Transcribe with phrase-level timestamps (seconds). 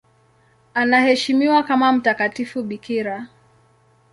[0.73, 3.27] Anaheshimiwa kama mtakatifu bikira.